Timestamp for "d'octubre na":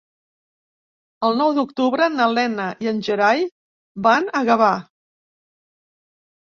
1.57-2.27